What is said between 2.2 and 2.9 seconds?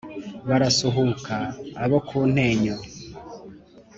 ntenyo